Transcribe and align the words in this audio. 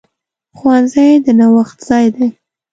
ښوونځی 0.57 1.09
د 1.25 1.27
نوښت 1.39 1.77
ځای 1.87 2.05
دی. 2.15 2.27